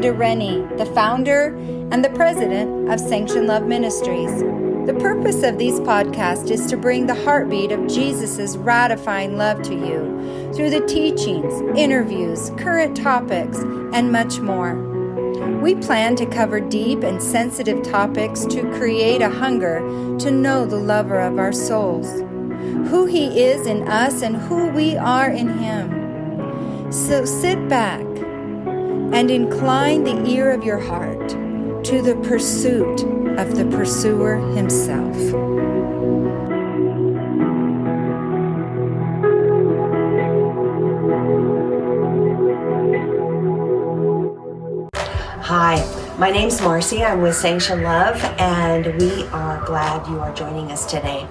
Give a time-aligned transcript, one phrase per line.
[0.00, 1.54] Linda Rennie, the founder
[1.92, 4.30] and the president of Sanction Love Ministries.
[4.86, 9.74] The purpose of these podcasts is to bring the heartbeat of Jesus' ratifying love to
[9.74, 13.58] you through the teachings, interviews, current topics,
[13.92, 14.74] and much more.
[15.60, 19.80] We plan to cover deep and sensitive topics to create a hunger
[20.20, 22.08] to know the lover of our souls,
[22.88, 26.90] who he is in us, and who we are in him.
[26.90, 28.09] So sit back
[29.12, 31.28] and incline the ear of your heart
[31.84, 33.02] to the pursuit
[33.38, 35.16] of the pursuer himself.
[45.42, 47.02] Hi, my name's Marcy.
[47.02, 51.26] I'm with Sanction Love, and we are glad you are joining us today.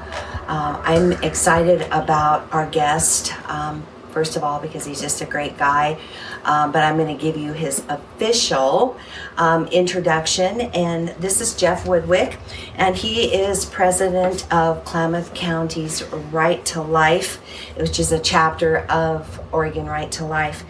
[0.48, 3.34] Uh, I'm excited about our guest.
[3.48, 6.00] Um, first of all, because he's just a great guy.
[6.44, 8.98] Um, but I'm going to give you his official
[9.38, 10.62] um, introduction.
[10.62, 12.38] And this is Jeff Woodwick,
[12.76, 17.42] and he is president of Klamath County's Right to Life,
[17.78, 20.64] which is a chapter of Oregon Right to Life.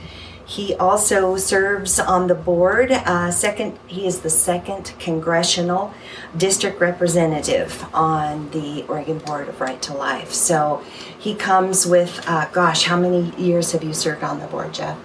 [0.50, 2.92] He also serves on the board.
[2.92, 5.94] Uh, second, he is the second congressional
[6.36, 10.32] district representative on the Oregon Board of Right to Life.
[10.34, 10.84] So
[11.20, 14.98] he comes with, uh, gosh, how many years have you served on the board, Jeff?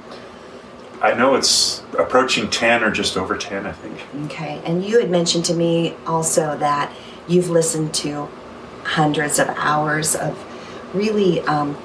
[1.02, 4.00] I know it's approaching 10 or just over 10, I think.
[4.26, 6.90] Okay, and you had mentioned to me also that
[7.28, 8.28] you've listened to
[8.84, 10.38] hundreds of hours of
[10.94, 11.76] really um,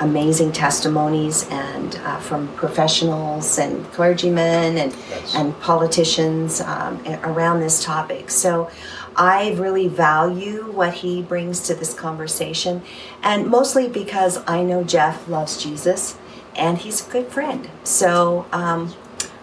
[0.00, 5.34] amazing testimonies and uh, from professionals and clergymen and Yes.
[5.34, 8.30] and politicians um, around this topic.
[8.30, 8.70] So
[9.18, 12.82] I really value what he brings to this conversation,
[13.20, 16.16] and mostly because I know Jeff loves Jesus
[16.54, 17.68] and he's a good friend.
[17.82, 18.94] So um,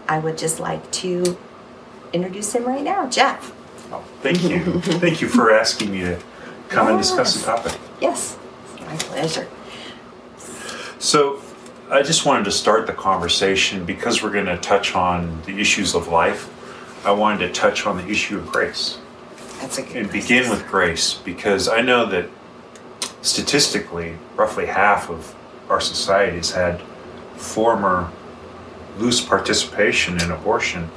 [0.07, 1.37] I would just like to
[2.13, 3.53] introduce him right now, Jeff.
[3.91, 4.79] Oh, thank you.
[4.81, 6.21] thank you for asking me to
[6.69, 7.77] come and discuss the topic.
[7.99, 8.37] Yes,
[8.79, 9.47] my pleasure.
[10.99, 11.41] So,
[11.89, 15.93] I just wanted to start the conversation because we're going to touch on the issues
[15.93, 16.49] of life.
[17.05, 18.97] I wanted to touch on the issue of grace
[19.59, 19.95] That's a good.
[19.95, 22.29] and begin with grace because I know that
[23.21, 25.35] statistically, roughly half of
[25.69, 26.81] our society has had
[27.35, 28.09] former
[28.97, 30.89] loose participation in abortion.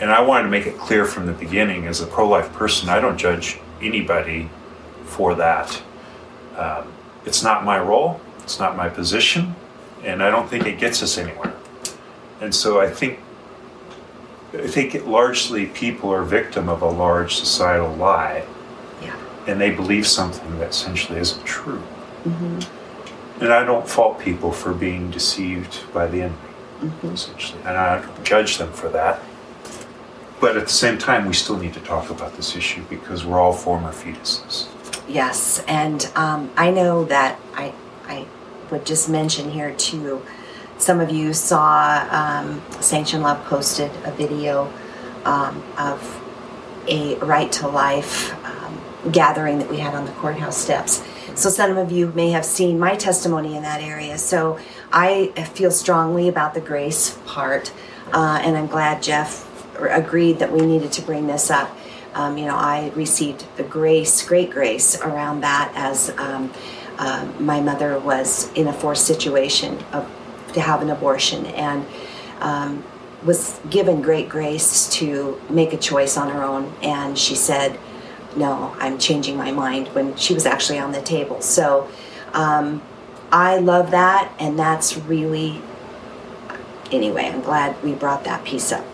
[0.00, 2.88] And I wanted to make it clear from the beginning as a pro life person,
[2.88, 4.48] I don't judge anybody
[5.04, 5.82] for that.
[6.56, 6.92] Um,
[7.24, 9.54] it's not my role, it's not my position,
[10.04, 11.54] and I don't think it gets us anywhere.
[12.40, 13.18] And so I think
[14.54, 18.44] I think it largely people are victim of a large societal lie
[19.02, 19.14] Yeah.
[19.46, 21.82] and they believe something that essentially isn't true.
[22.24, 22.60] hmm
[23.40, 26.50] And I don't fault people for being deceived by the enemy,
[26.80, 27.60] hmm essentially.
[27.66, 29.20] And I don't judge them for that.
[30.40, 33.40] But at the same time, we still need to talk about this issue because we're
[33.40, 34.66] all former fetuses.
[35.08, 37.72] Yes, and um, I know that I
[38.06, 38.26] I
[38.70, 40.22] would just mention here too.
[40.78, 44.72] Some of you saw um, Sanction Love posted a video
[45.24, 46.24] um, of
[46.86, 48.80] a right to life um,
[49.10, 51.04] gathering that we had on the courthouse steps.
[51.34, 54.18] So some of you may have seen my testimony in that area.
[54.18, 54.58] So
[54.92, 57.72] I feel strongly about the grace part,
[58.12, 59.46] uh, and I'm glad Jeff
[59.78, 61.76] agreed that we needed to bring this up.
[62.14, 66.52] Um, you know, I received the grace, great grace around that as um,
[66.98, 70.10] uh, my mother was in a forced situation of
[70.58, 71.86] to have an abortion and
[72.40, 72.84] um,
[73.24, 76.72] was given great grace to make a choice on her own.
[76.82, 77.78] And she said,
[78.36, 81.88] "No, I'm changing my mind." When she was actually on the table, so
[82.32, 82.82] um,
[83.32, 85.62] I love that, and that's really.
[86.90, 88.84] Anyway, I'm glad we brought that piece up.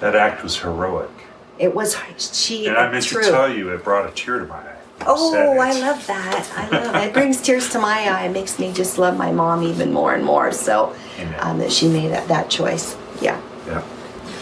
[0.00, 1.10] That act was heroic.
[1.58, 2.66] It was she.
[2.66, 3.22] And I meant true.
[3.22, 4.71] to tell you, it brought a tear to my eye.
[5.06, 6.50] Oh, I love that.
[6.56, 7.08] I love it.
[7.08, 8.26] It brings tears to my eye.
[8.26, 10.52] It makes me just love my mom even more and more.
[10.52, 10.94] So
[11.38, 12.96] um, that she made that, that choice.
[13.20, 13.82] Yeah, Yeah.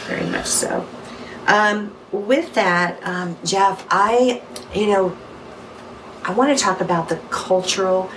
[0.07, 0.87] very much so.
[1.47, 4.43] Um, with that, um, Jeff, I,
[4.75, 5.17] you know,
[6.25, 8.11] I want to talk about the cultural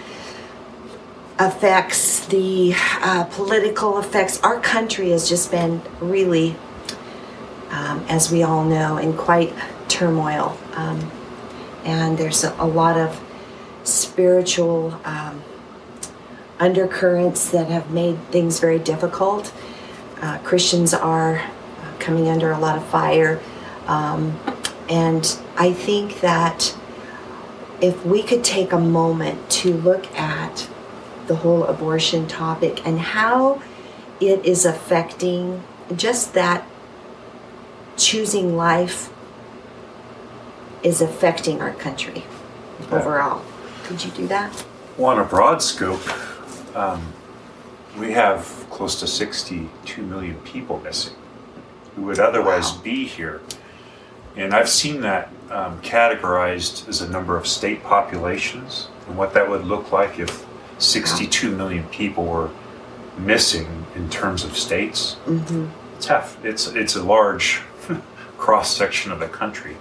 [1.39, 4.39] effects, the uh, political effects.
[4.41, 6.55] Our country has just been really,
[7.69, 9.53] um, as we all know, in quite
[9.87, 10.57] turmoil.
[11.83, 13.21] And there's a, a lot of
[13.83, 15.43] spiritual um,
[16.59, 19.53] undercurrents that have made things very difficult.
[20.21, 23.41] Uh, Christians are uh, coming under a lot of fire.
[23.87, 24.39] Um,
[24.89, 26.75] and I think that
[27.81, 30.69] if we could take a moment to look at
[31.27, 33.61] the whole abortion topic and how
[34.21, 35.63] it is affecting
[35.95, 36.65] just that
[37.97, 39.12] choosing life
[40.83, 42.23] is affecting our country
[42.89, 42.97] Yeah.
[42.99, 43.41] overall.
[43.85, 44.63] Could you do that?
[44.97, 46.01] Well, on a broad scope,
[46.75, 47.01] um,
[47.97, 51.13] we have close to 62 million people missing
[51.95, 52.79] who would otherwise Wow.
[52.83, 53.41] be here.
[54.35, 59.47] And I've seen that um, categorized as a number of state populations and what that
[59.47, 60.43] would look like if
[60.79, 62.49] 62 million people were
[63.17, 65.17] missing in terms of states.
[65.27, 65.67] Mm-hmm.
[65.97, 66.43] It's tough.
[66.43, 67.61] It's it's a large
[68.39, 69.77] cross section of the country,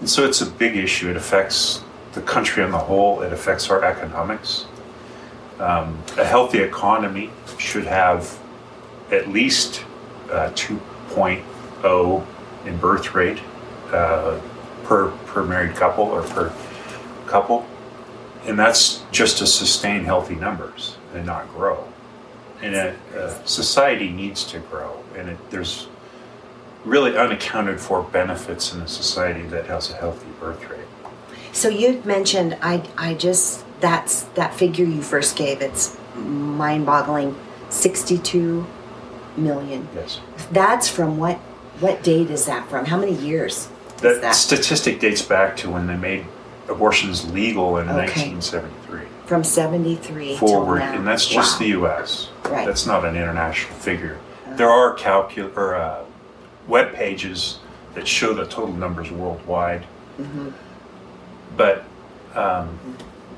[0.00, 1.10] and so it's a big issue.
[1.10, 3.22] It affects the country on the whole.
[3.22, 4.66] It affects our economics.
[5.58, 8.38] Um, a healthy economy should have
[9.10, 9.84] at least
[10.30, 12.26] uh, 2.0
[12.66, 13.40] in birth rate
[13.92, 14.40] uh,
[14.84, 16.52] per per married couple or per
[17.26, 17.66] couple,
[18.44, 21.86] and that's just to sustain healthy numbers and not grow.
[22.62, 25.88] And a, a society needs to grow, and it, there's
[26.84, 30.80] really unaccounted for benefits in a society that has a healthy birth rate.
[31.52, 35.60] So you mentioned I I just that's that figure you first gave.
[35.62, 37.36] It's mind-boggling.
[37.70, 38.66] Sixty-two
[39.36, 39.88] million.
[39.94, 40.20] Yes.
[40.52, 41.36] That's from what
[41.80, 42.86] what date is that from?
[42.86, 44.34] How many years That, that?
[44.34, 46.24] statistic dates back to when they made
[46.68, 47.96] abortions legal in Okay.
[48.32, 50.94] 1973 from seventy-three forward, now.
[50.94, 51.58] and that's just Wow.
[51.58, 52.28] the U.S.
[52.48, 52.66] Right.
[52.66, 54.18] That's not an international figure.
[54.56, 56.04] There are calcul or uh,
[56.68, 57.58] web pages
[57.94, 59.84] that show the total numbers worldwide,
[60.20, 60.52] Mhm.
[61.56, 61.84] but
[62.36, 62.68] um,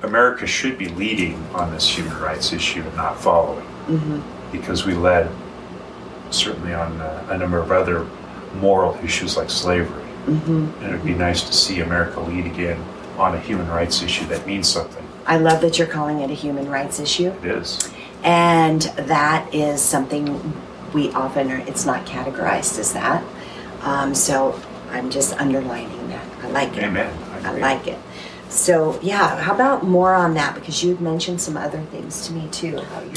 [0.02, 3.64] America should be leading on this human rights issue and not following.
[3.88, 4.20] Mhm.
[4.52, 5.28] because we led
[6.30, 8.04] certainly on uh, a number of other
[8.60, 10.02] moral issues like slavery.
[10.26, 10.72] Mhm.
[10.82, 12.76] And it would be nice to see America lead again
[13.16, 15.04] on a human rights issue that means something.
[15.26, 17.32] I love that you're calling it a human rights issue.
[17.44, 17.78] It is.
[18.24, 20.52] And that is something
[20.92, 23.22] we often are, it's not categorized as that.
[23.82, 24.60] Um, so
[24.90, 26.24] I'm just underlining that.
[26.42, 26.84] I like it.
[26.84, 27.12] Amen.
[27.44, 27.60] I agree.
[27.62, 27.98] like it.
[28.48, 30.54] So yeah, how about more on that?
[30.54, 33.12] Because you had mentioned some other things to me too, how you're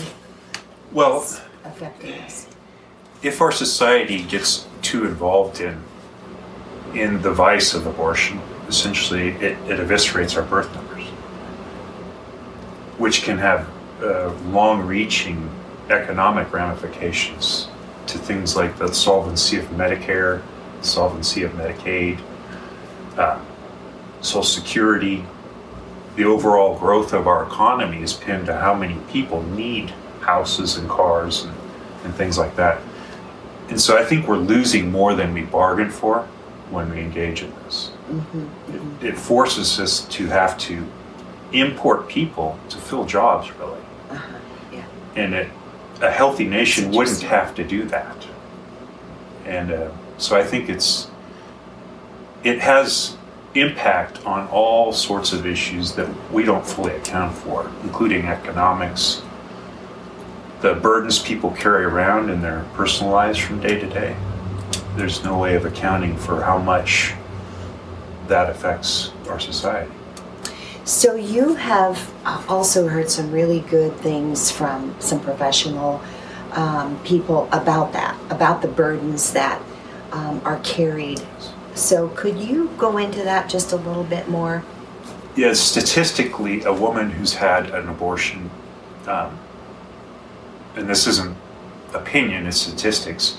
[0.92, 1.26] Well,
[1.66, 2.48] affecting us.
[3.24, 5.82] if our society gets too involved in
[6.94, 11.06] in the vice of abortion, essentially it, it eviscerates our birth numbers,
[13.00, 13.68] which can have
[14.04, 15.50] uh, long-reaching
[15.90, 17.68] economic ramifications
[18.08, 20.42] to things like the solvency of Medicare,
[20.82, 22.20] solvency of Medicaid,
[23.18, 23.40] uh,
[24.22, 25.26] Social Security.
[26.16, 29.90] The overall growth of our economy is pinned to how many people need
[30.22, 31.54] houses and cars and,
[32.04, 32.82] and things like that.
[33.70, 36.28] And so I think we're losing more than we bargained for
[36.70, 37.90] when we engage in this.
[38.08, 38.48] hmm
[39.02, 40.86] It, it forces us to have to
[41.52, 43.80] import people to fill jobs, really.
[44.12, 44.40] Uh-huh.
[44.72, 44.86] Yeah.
[45.16, 45.50] And it,
[46.02, 48.28] a healthy nation wouldn't have to do that.
[49.46, 51.10] And uh, so I think it's
[52.44, 53.18] it has
[53.56, 59.22] impact on all sorts of issues that we don't fully account for, including economics,
[60.62, 64.16] the burdens people carry around in their personal lives from day to day.
[64.96, 67.14] There's no way of accounting for how much
[68.28, 69.92] that affects our society.
[70.86, 76.02] So you have uh, also heard some really good things from some professional
[76.52, 79.62] um, people about that, about the burdens that
[80.12, 81.22] um, are carried.
[81.74, 84.64] So could you go into that just a little bit more?
[85.36, 88.52] Yeah, statistically, a woman who's had an abortion,
[89.08, 89.40] um,
[90.76, 91.36] and this isn't
[91.94, 93.38] opinion, it's statistics,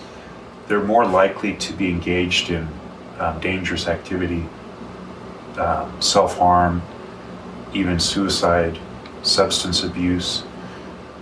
[0.66, 2.66] they're more likely to be engaged in
[3.20, 4.44] um, dangerous activity,
[5.56, 6.82] um, self harm,
[7.74, 8.78] even suicide,
[9.22, 10.44] substance abuse.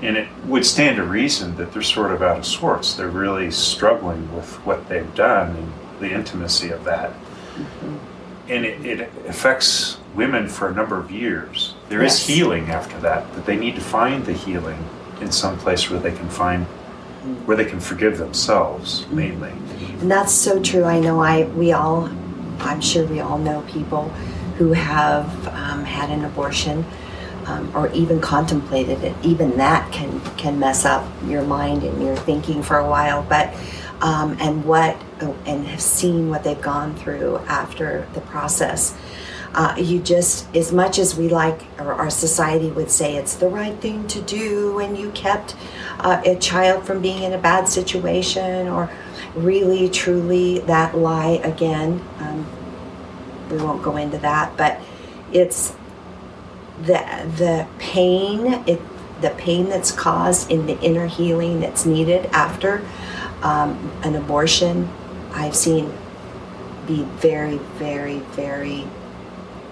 [0.02, 2.94] And it would stand to reason that they're sort of out of sorts.
[2.94, 7.96] They're really struggling with what they've done and the intimacy of that mm-hmm.
[8.48, 11.74] and it, it affects women for a number of years.
[11.88, 12.26] There is Yes.
[12.26, 14.78] healing after that, but they need to find the healing
[15.20, 16.66] in some place where they can find
[17.46, 19.16] where they can forgive themselves mm-hmm.
[19.16, 19.52] mainly.
[20.00, 20.84] And that's so true.
[20.84, 22.10] I know I we all,
[22.60, 24.12] I'm sure we all know people
[24.58, 26.84] who have um, had an abortion
[27.46, 29.14] um, or even contemplated it.
[29.22, 33.24] Even that can can mess up your mind and your thinking for a while.
[33.28, 33.54] But
[34.00, 34.96] um, and what
[35.46, 38.96] and have seen what they've gone through after the process.
[39.54, 43.46] Uh, you just, as much as we like, or our society would say it's the
[43.48, 45.54] right thing to do, and you kept
[46.00, 48.90] uh, a child from being in a bad situation, or
[49.34, 52.02] really, truly, that lie again.
[52.18, 52.46] Um,
[53.52, 54.80] we won't go into that, but
[55.32, 55.74] it's
[56.82, 56.98] the
[57.36, 58.80] the pain, it
[59.20, 62.82] the pain that's caused in the inner healing that's needed after
[63.42, 64.88] Um, an abortion,
[65.34, 65.92] I've seen
[66.86, 68.86] be very, very, very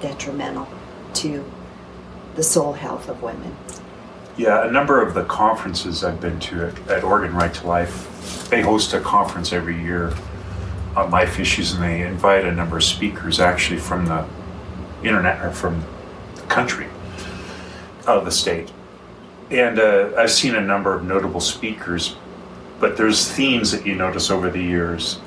[0.01, 0.67] detrimental
[1.15, 1.45] to
[2.35, 3.55] the soul health of women.
[4.37, 8.49] Yeah, a number of the conferences I've been to at, at Oregon Right to Life,
[8.51, 10.13] they host a conference every year
[10.97, 14.27] on life issues, and they invite a number of speakers actually from the
[15.03, 15.83] internet or from
[16.35, 16.87] the country,
[18.07, 18.71] out of the state.
[19.51, 22.17] And uh, I've seen a number of notable speakers,
[22.79, 25.21] but there's themes that you notice over the years.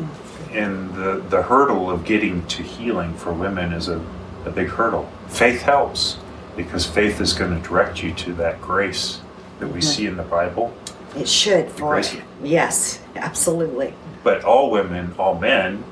[0.52, 4.04] And the, the hurdle of getting to healing for women is a,
[4.46, 5.10] a big hurdle.
[5.28, 6.18] Faith helps
[6.56, 9.20] because faith is going to direct you to that grace
[9.60, 10.74] that we see in the Bible.
[11.16, 12.02] It should for
[12.44, 13.94] yes, absolutely.
[14.24, 15.84] But all women, all men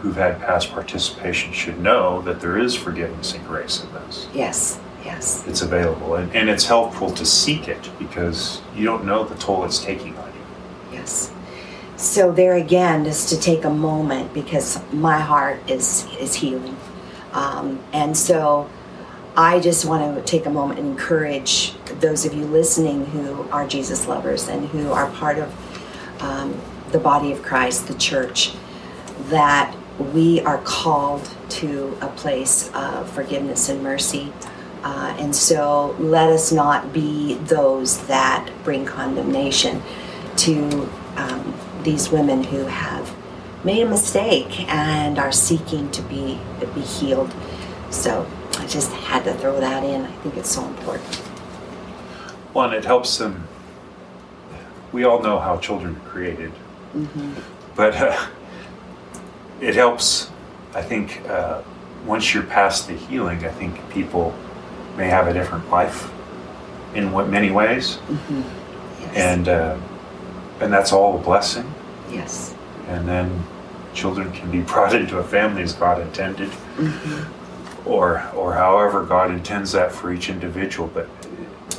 [0.00, 4.28] who've had past participation should know that there is forgiveness and grace in this.
[4.32, 5.44] Yes, yes.
[5.46, 9.64] It's available and, and it's helpful to seek it because you don't know the toll
[9.64, 10.96] it's taking on you.
[10.98, 11.32] Yes.
[11.96, 16.76] So there again, just to take a moment because my heart is is healing,
[17.32, 18.70] um, and so
[19.36, 23.66] I just want to take a moment and encourage those of you listening who are
[23.66, 26.60] Jesus lovers and who are part of um,
[26.92, 28.52] the body of Christ, the church,
[29.28, 29.74] that
[30.12, 34.32] we are called to a place of forgiveness and mercy.
[34.84, 39.82] Uh, and so let us not be those that bring condemnation
[40.36, 43.14] to um, these women who have
[43.64, 46.38] made a mistake and are seeking to be
[46.74, 47.34] be healed.
[47.90, 48.26] So
[48.58, 50.02] I just had to throw that in.
[50.02, 51.14] I think it's so important.
[52.52, 53.46] One, it helps them.
[54.92, 56.52] We all know how children are created,
[57.76, 58.26] but uh,
[59.60, 60.30] it helps.
[60.74, 61.62] I think uh,
[62.06, 64.34] once you're past the healing, I think people
[64.96, 66.10] may have a different life
[66.94, 67.98] in what many ways,
[69.00, 69.16] Yes.
[69.16, 69.76] and uh,
[70.60, 71.72] and that's all a blessing.
[72.10, 72.54] yes.
[72.88, 73.44] And then
[73.94, 76.50] children can be brought into a family as God intended,
[77.84, 80.88] or or however God intends that for each individual.
[80.88, 81.08] But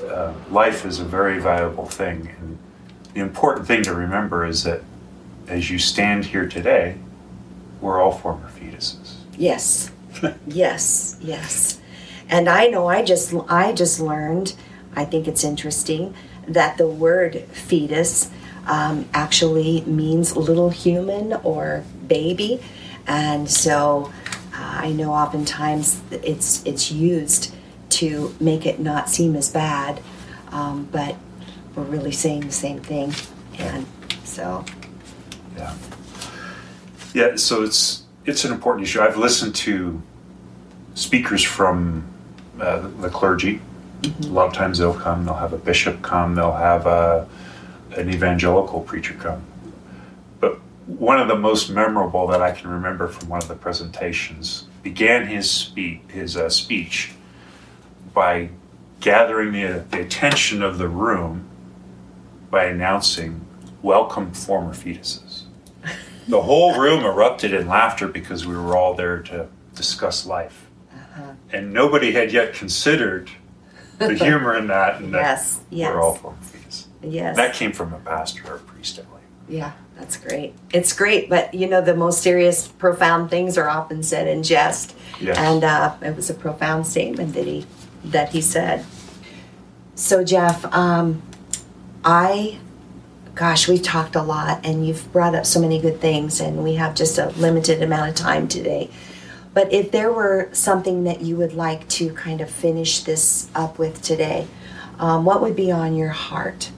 [0.09, 2.57] uh, life is a very valuable thing, and
[3.13, 4.81] the important thing to remember is that
[5.49, 6.95] as you stand here today,
[7.81, 9.15] we're all former fetuses.
[9.37, 9.91] Yes.
[10.47, 11.81] yes, yes.
[12.29, 14.53] And I know I just I just learned,
[14.95, 16.13] I think it's interesting
[16.47, 18.29] that the word fetus
[18.67, 22.61] um, actually means little human or baby,
[23.07, 24.11] and so
[24.53, 27.53] uh, I know oftentimes it's it's used
[27.89, 29.99] to make it not seem as bad,
[30.51, 31.15] um, but
[31.75, 33.13] we're really saying the same thing,
[33.57, 33.87] and
[34.23, 34.63] so
[35.59, 35.75] Yeah.
[37.13, 39.01] Yeah, so it's it's an important issue.
[39.01, 40.01] I've listened to
[40.93, 42.03] speakers from
[42.59, 43.61] uh, the clergy.
[44.23, 47.27] A lot of times they'll come, they'll have a bishop come, they'll have a,
[47.97, 49.41] an evangelical preacher come.
[50.39, 54.67] But one of the most memorable that I can remember from one of the presentations
[54.83, 57.11] began his, spe- his uh, speech
[58.13, 58.49] by
[59.01, 61.49] gathering the, the attention of the room
[62.49, 63.45] by announcing,
[63.81, 65.43] Welcome, former fetuses.
[66.29, 70.67] The whole room erupted in laughter because we were all there to discuss life.
[71.51, 73.31] And nobody had yet considered
[73.97, 75.91] the humor in that, and that Yes, yes.
[75.91, 76.35] we're all
[77.01, 77.35] yes.
[77.35, 79.23] That came from a pastor or a priest, I believe.
[79.47, 80.53] Yeah, that's great.
[80.71, 84.95] It's great, but you know, the most serious, profound things are often said in jest.
[85.19, 85.35] Yes.
[85.37, 87.65] And uh, it was a profound statement that he
[88.05, 88.85] that he said.
[89.95, 91.23] So Jeff, um,
[92.05, 92.59] I,
[93.39, 96.73] gosh, we've talked a lot, and you've brought up so many good things, and we
[96.73, 98.89] have just a limited amount of time today.
[99.53, 103.79] But if there were something that you would like to kind of finish this up
[103.79, 104.45] with today,
[104.99, 106.69] um, what would be on your heart?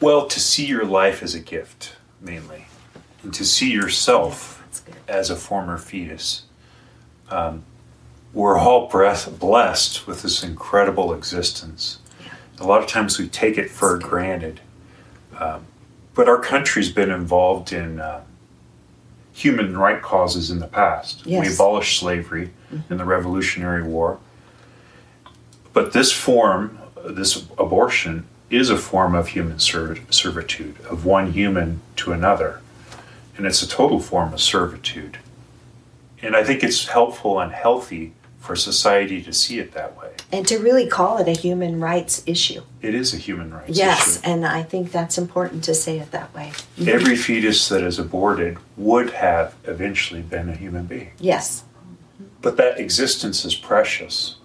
[0.00, 2.64] Well, to see your life as a gift, mainly,
[3.22, 4.64] and to see yourself
[5.06, 6.44] as a former fetus.
[7.28, 7.64] Um,
[8.32, 11.98] we're all breath- blessed with this incredible existence.
[12.60, 14.60] A lot of times we take it for granted.
[15.38, 15.66] Um,
[16.14, 18.22] but our country's been involved in uh,
[19.32, 21.26] human right causes in the past.
[21.26, 21.46] Yes.
[21.46, 22.50] We abolished slavery
[22.88, 24.18] in the Revolutionary War.
[25.72, 31.80] But this form, this abortion, is a form of human serv- servitude, of one human
[31.96, 32.60] to another.
[33.36, 35.18] And it's a total form of servitude.
[36.22, 38.12] And I think it's helpful and healthy
[38.44, 40.10] for society to see it that way.
[40.30, 42.60] And to really call it a human rights issue.
[42.82, 44.10] It is a human rights Yes, issue.
[44.10, 46.52] Yes, and I think that's important to say it that way.
[46.86, 51.12] Every fetus that is aborted would have eventually been a human being.
[51.18, 51.64] Yes,
[52.42, 54.36] But that existence is precious.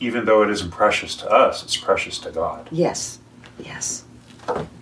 [0.00, 2.68] Even though it isn't precious to us, it's precious to God.
[2.72, 3.18] yes,
[3.58, 4.04] yes.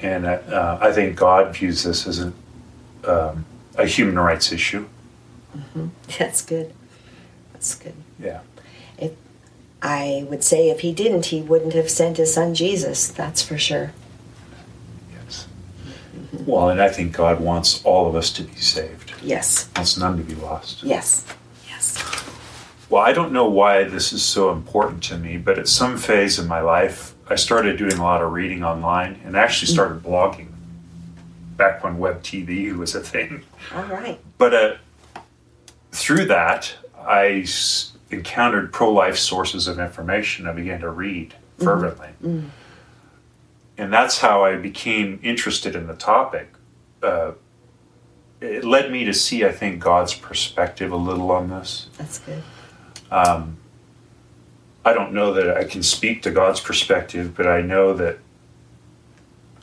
[0.01, 2.33] And uh, I think God views this as a,
[3.05, 3.45] um,
[3.77, 4.87] a human rights issue.
[5.57, 5.89] Mm-hmm.
[6.19, 6.73] That's good.
[7.53, 7.95] That's good.
[8.21, 8.41] Yeah.
[9.83, 13.09] I would say if he didn't, he wouldn't have sent his son Jesus.
[13.09, 13.93] That's for sure.
[15.13, 15.49] Yes.
[16.47, 19.13] Well, and I think God wants all of us to be saved.
[19.23, 19.69] Yes.
[19.77, 20.83] Wants none to be lost.
[20.85, 21.27] Yes.
[21.69, 21.99] Yes.
[22.89, 26.39] Well, I don't know why this is so important to me, but at some phase
[26.39, 29.75] in my life, I started doing a lot of reading online and actually Mm.
[29.75, 30.49] started blogging
[31.57, 33.43] back when web TV was a thing.
[33.75, 34.21] All right.
[34.39, 34.75] But uh,
[35.93, 36.75] through that,
[37.05, 40.47] I s- encountered pro life sources of information.
[40.47, 42.09] I began to read fervently.
[43.79, 46.53] And that's how I became interested in the topic.
[47.03, 47.33] Uh,
[48.41, 51.89] it led me to see, I think, God's perspective a little on this.
[51.97, 52.43] That's good.
[53.11, 53.57] Um,
[54.85, 58.19] I don't know that I can speak to God's perspective, but I know that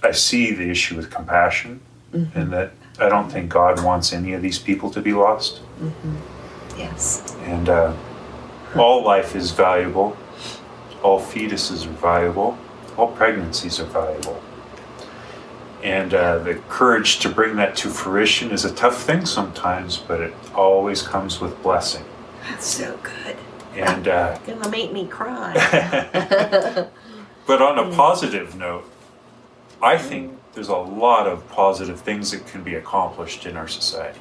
[0.02, 1.82] I see the issue with compassion
[2.14, 5.62] and that I don't think God wants any of these people to be lost.
[6.78, 7.36] Yes.
[7.44, 7.94] And uh,
[8.76, 10.18] all life is valuable,
[11.04, 12.58] all fetuses are valuable,
[12.98, 14.42] all pregnancies are valuable.
[15.84, 20.20] And uh, the courage to bring that to fruition is a tough thing sometimes, but
[20.20, 22.04] it always comes with blessing.
[22.50, 23.38] That's so good.
[23.76, 26.90] And uh, Gonna make me cry.
[27.50, 28.88] But on a positive note,
[29.82, 34.20] I think there's a lot of positive things that can be accomplished in our society.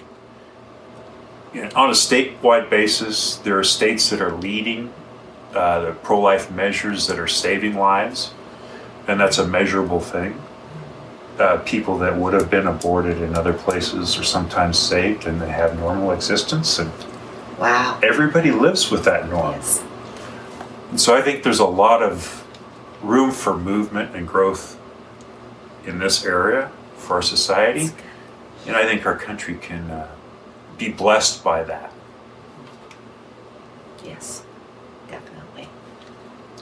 [1.75, 4.93] On a statewide basis, there are states that are leading
[5.55, 8.33] uh, the pro life measures that are saving lives,
[9.07, 10.41] and that's a measurable thing.
[11.39, 15.51] Uh, people that would have been aborted in other places are sometimes saved and they
[15.51, 16.93] have normal existence, and
[17.59, 17.99] wow.
[18.03, 19.53] everybody lives with that norm.
[19.53, 19.85] Yes.
[20.91, 22.45] And so I think there's a lot of
[23.03, 24.79] room for movement and growth
[25.87, 27.91] in this area for our society.
[28.67, 30.09] And I think our country can uh,
[30.79, 31.93] be blessed by that
[34.05, 34.43] Yes.
[35.09, 35.69] Definitely.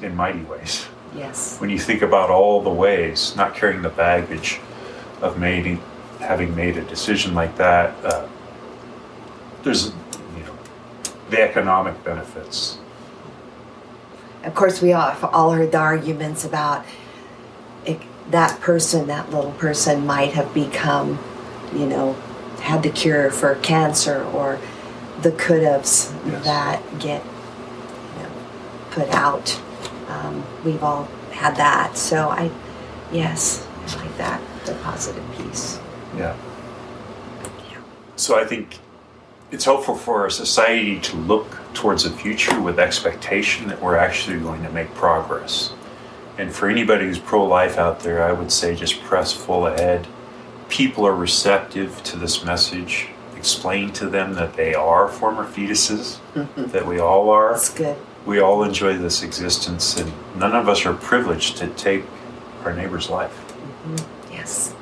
[0.03, 0.87] in mighty ways.
[1.15, 1.59] Yes.
[1.59, 4.61] When you think about all the ways, not carrying the baggage
[5.23, 5.79] of made,
[6.21, 8.27] having made a decision like that, uh,
[9.63, 9.87] there's,
[10.37, 10.55] you know,
[11.31, 12.79] the economic benefits.
[14.45, 16.85] Of course, we all, all heard the arguments about
[17.85, 17.99] it,
[18.31, 21.19] that person, that little person might have become,
[21.73, 22.17] you know,
[22.67, 24.59] had the cure for cancer or
[25.23, 26.45] the could haves Yes.
[26.45, 27.23] that get,
[28.17, 28.31] you know,
[28.91, 29.61] put out.
[30.09, 31.97] Um, we've all had that.
[31.97, 32.51] So I,
[33.13, 35.79] yes, I like that, the positive piece.
[36.17, 36.37] Yeah.
[37.71, 37.79] Yeah.
[38.17, 38.79] So I think
[39.53, 44.41] it's helpful for our society to look towards the future with expectation that we're actually
[44.41, 45.73] going to make progress.
[46.37, 50.09] And for anybody who's pro life out there, I would say just press full ahead.
[50.69, 53.09] People are receptive to this message.
[53.37, 56.65] Explain to them that they are former fetuses, mm-hmm.
[56.73, 57.53] that we all are.
[57.53, 57.97] That's good.
[58.25, 62.05] We all enjoy this existence, and none of us are privileged to take
[62.65, 63.31] our neighbor's life.
[63.31, 64.33] Mm-hmm.
[64.33, 64.75] Yes.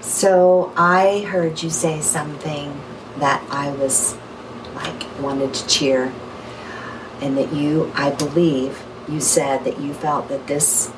[0.00, 2.78] So I heard you say something
[3.18, 4.16] that I was
[4.74, 6.12] like wanted to cheer,
[7.22, 10.92] and that you, I believe, you said that you felt that this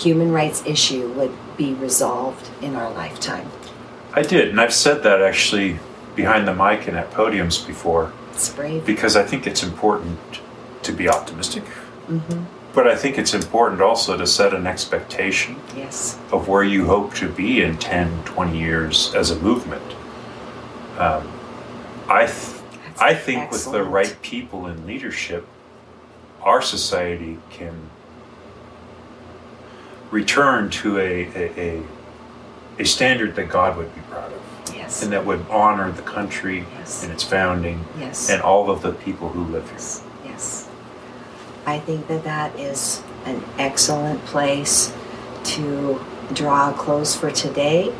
[0.00, 3.48] human rights issue would be resolved in our lifetime.
[4.12, 5.78] I did, and I've said that actually
[6.16, 8.12] behind the mic and at podiums before.
[8.32, 8.84] It's brave.
[8.86, 10.18] because I think it's important
[10.82, 11.64] to be optimistic,
[12.08, 12.42] Mm-hmm.
[12.74, 16.18] but I think it's important also to set an expectation Yes.
[16.32, 19.82] of where you hope to be in 10, 20 years as a movement.
[20.98, 21.30] Um,
[22.08, 22.56] I, th-
[23.00, 25.46] I think with the right people in leadership,
[26.42, 27.74] our society can
[30.10, 31.82] return to a, a, a,
[32.80, 34.40] a standard that God would be proud of
[34.74, 35.02] Yes.
[35.02, 37.02] and that would honor the country Yes.
[37.04, 38.30] and its founding Yes.
[38.30, 39.74] and all of the people who live here.
[39.74, 40.02] Yes.
[40.24, 40.68] Yes.
[41.66, 44.92] I think that that is an excellent place
[45.44, 46.00] to
[46.32, 47.92] draw a close for today.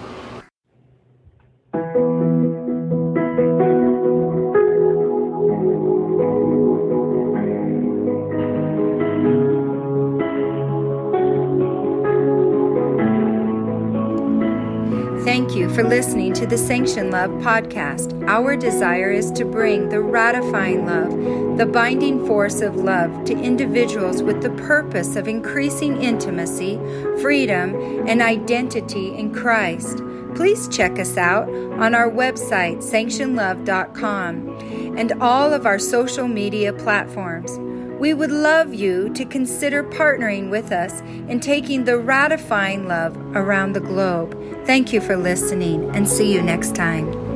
[15.80, 18.28] For listening to the Sanction Love podcast.
[18.28, 24.22] Our desire is to bring the ratifying love, the binding force of love to individuals
[24.22, 26.78] with the purpose of increasing intimacy,
[27.22, 27.74] freedom,
[28.06, 30.02] and identity in Christ.
[30.34, 34.58] Please check us out on our website, sanctionlove.com,
[34.98, 37.58] and all of our social media platforms.
[38.00, 43.74] We would love you to consider partnering with us in taking the ratifying love around
[43.74, 44.34] the globe.
[44.64, 47.29] Thank you for listening and see you next time.